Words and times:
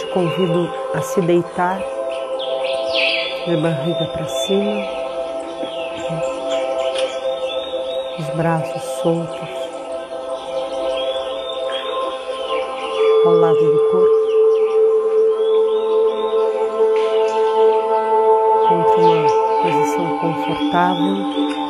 te 0.00 0.06
convido 0.06 0.72
a 0.94 1.02
se 1.02 1.20
deitar 1.20 1.78
de 3.46 3.56
barriga 3.56 4.06
para 4.12 4.24
cima, 4.24 4.86
os 8.18 8.28
braços 8.34 8.82
soltos. 9.02 9.60
ao 13.26 13.34
lado 13.34 13.54
do 13.54 13.78
corpo, 13.90 14.20
contra 18.66 19.00
uma 19.02 19.26
posição 19.62 20.18
confortável. 20.18 21.60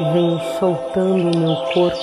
Venho 0.00 0.40
soltando 0.60 1.36
o 1.36 1.38
meu 1.40 1.56
corpo 1.74 1.98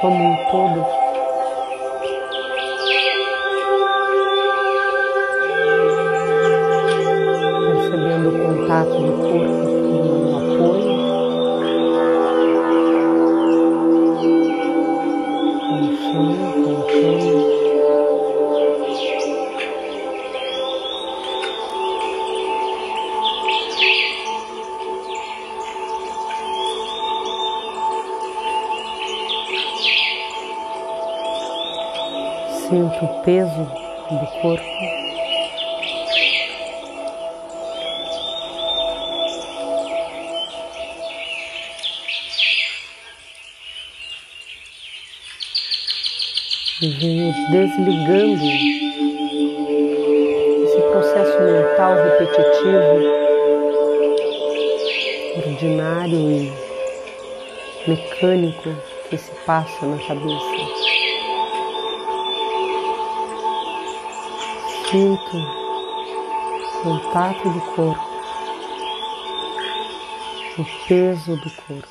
como 0.00 0.24
um 0.24 0.36
todo. 0.50 1.05
Sinto 32.96 33.04
o 33.04 33.22
peso 33.22 33.62
do 34.10 34.26
corpo. 34.40 34.64
venho 46.80 47.34
desligando 47.50 48.44
esse 50.64 50.80
processo 50.90 51.40
mental 51.42 51.94
repetitivo, 51.96 52.96
ordinário 55.36 56.30
e 56.30 56.52
mecânico 57.86 58.74
que 59.10 59.18
se 59.18 59.32
passa 59.44 59.84
na 59.84 59.98
cabeça. 59.98 61.05
Sinto 64.88 65.66
contato 66.80 67.50
do 67.50 67.60
corpo, 67.74 68.08
o 70.58 70.86
peso 70.86 71.36
do 71.36 71.50
corpo. 71.50 71.88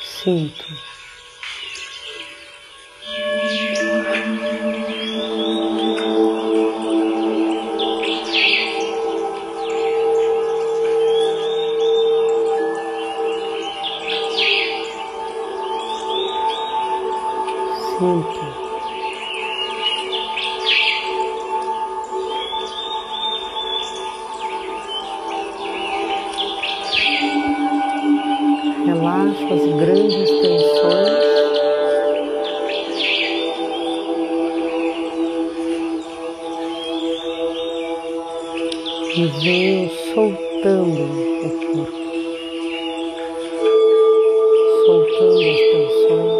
Sinto. 0.00 0.64
Sinto. 17.98 18.53
E 39.16 39.26
venho 39.26 39.88
soltando 40.12 41.04
o 41.04 41.50
corpo, 41.60 41.92
soltando 44.86 45.50
as 45.50 45.60
tensões. 45.70 46.33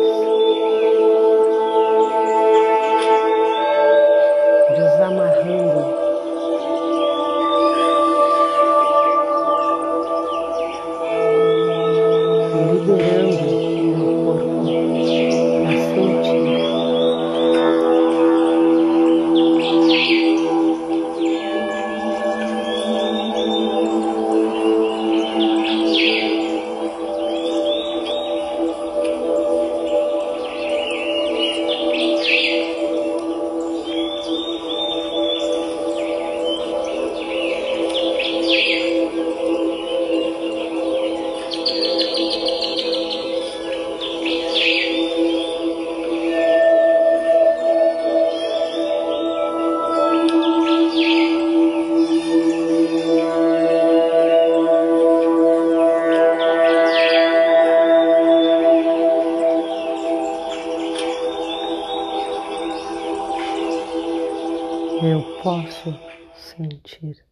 Sentir. 66.56 67.24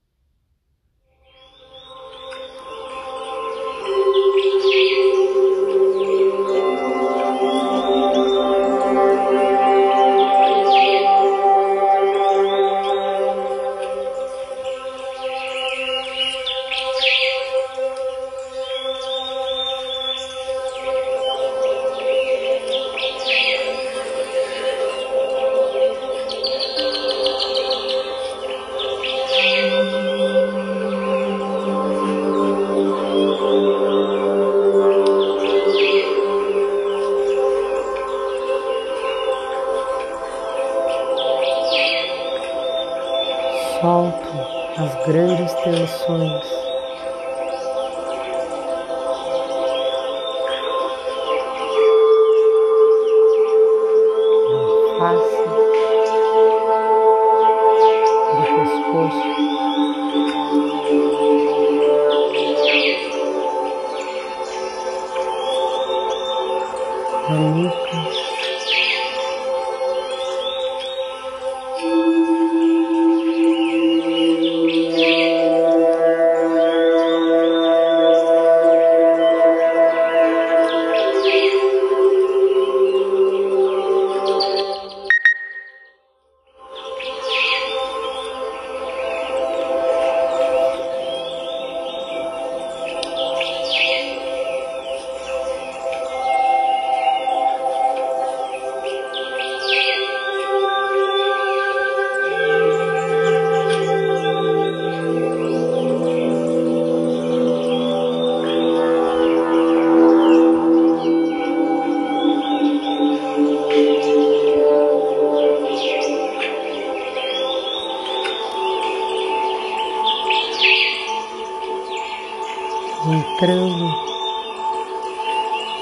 Entrando 123.06 124.12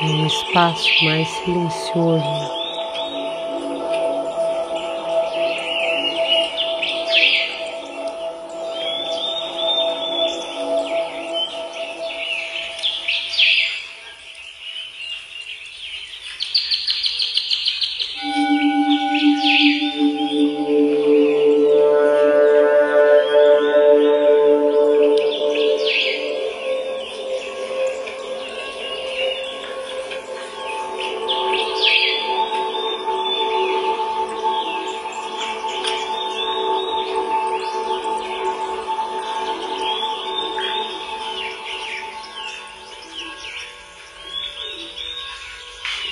num 0.02 0.26
espaço 0.26 0.88
mais 1.04 1.28
silencioso. 1.28 2.59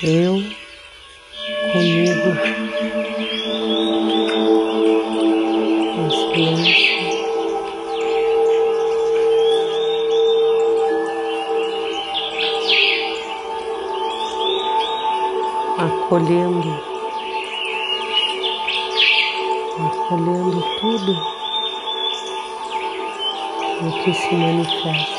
Eu 0.03 0.41
comigo. 1.71 2.59
Acolhendo, 15.77 16.81
acolhendo 19.79 20.63
tudo 20.79 21.11
o 23.81 24.03
que 24.03 24.13
se 24.13 24.35
manifesta. 24.35 25.18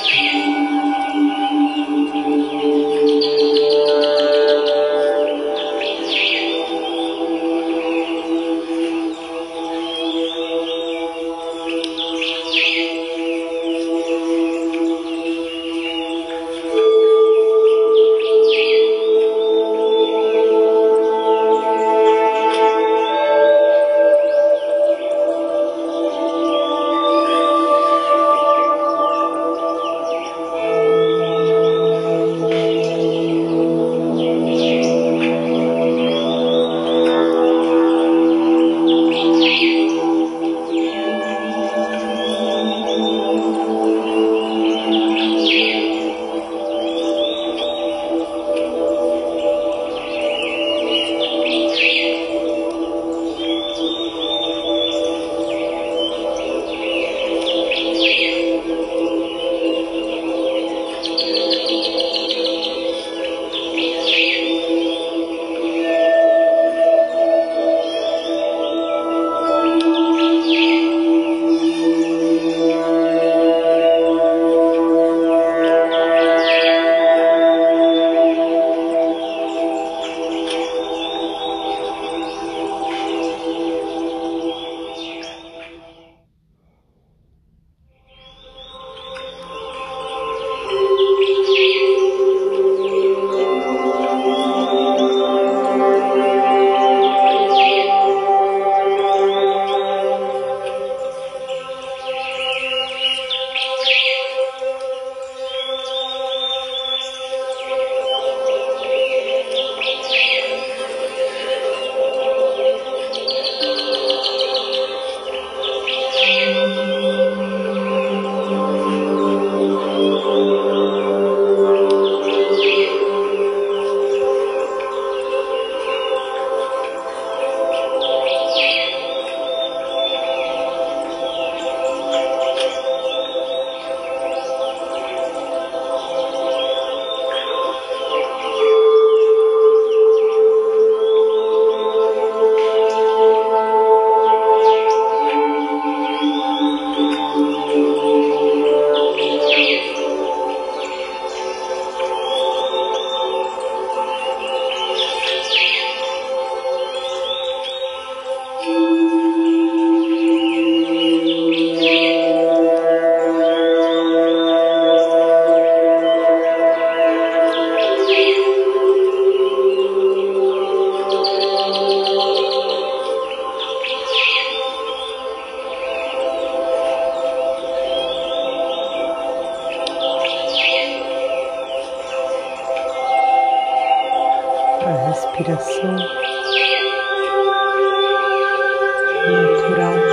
Natural. 189.71 190.10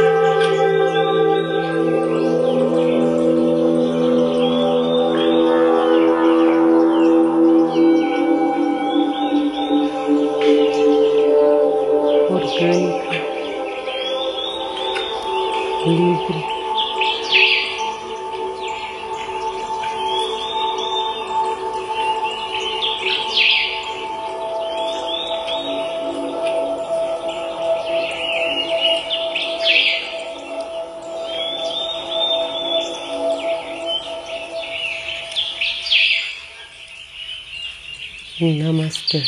Namastê. 38.39 39.23